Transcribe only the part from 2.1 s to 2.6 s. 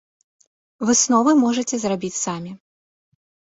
самі.